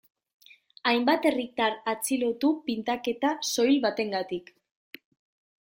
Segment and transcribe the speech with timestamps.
[0.91, 4.51] Hainbat herritar atxilotu pintaketa soil bategatik.